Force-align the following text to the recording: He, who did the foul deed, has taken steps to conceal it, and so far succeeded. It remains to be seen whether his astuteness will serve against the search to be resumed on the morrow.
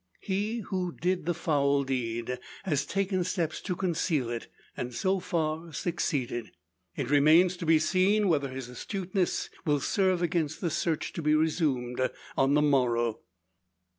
He, 0.21 0.61
who 0.61 0.93
did 0.93 1.27
the 1.27 1.33
foul 1.35 1.83
deed, 1.83 2.39
has 2.63 2.87
taken 2.87 3.23
steps 3.23 3.61
to 3.61 3.75
conceal 3.75 4.31
it, 4.31 4.47
and 4.75 4.95
so 4.95 5.19
far 5.19 5.71
succeeded. 5.73 6.49
It 6.95 7.11
remains 7.11 7.55
to 7.57 7.67
be 7.67 7.77
seen 7.77 8.27
whether 8.27 8.49
his 8.49 8.67
astuteness 8.67 9.51
will 9.63 9.79
serve 9.79 10.23
against 10.23 10.59
the 10.59 10.71
search 10.71 11.13
to 11.13 11.21
be 11.21 11.35
resumed 11.35 12.09
on 12.35 12.55
the 12.55 12.63
morrow. 12.63 13.19